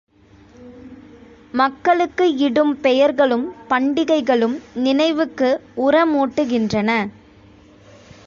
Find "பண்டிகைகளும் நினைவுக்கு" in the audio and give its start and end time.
3.69-5.61